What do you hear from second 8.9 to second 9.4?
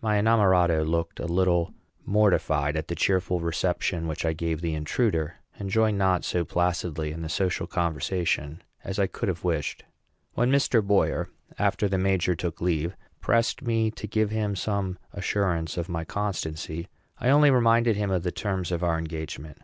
I could